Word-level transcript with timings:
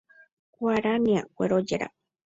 Guarania 0.61 1.21
guerojera. 1.37 1.93